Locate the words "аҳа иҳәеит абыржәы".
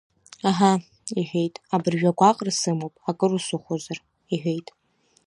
0.49-2.09